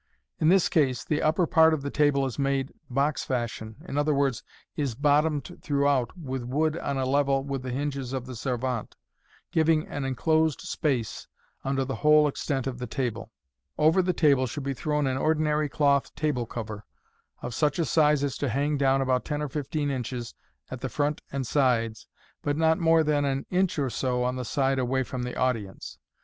[0.39, 4.31] In this case, the upper part of the table is made box fashion j i.e.,
[4.75, 8.97] is bottomed throughout with wood on a level with the hinges of the servante,
[9.51, 11.27] giving an enclosed space
[11.63, 13.31] under the whole extent of the table.
[13.77, 16.83] Over the table should be thrown an ordinary cloth table cover,
[17.43, 20.33] of such a size as to hang down about ten or fifteen inches
[20.71, 22.07] at the front and sides,
[22.41, 25.99] but not more than an inch or so on the side away from the audience.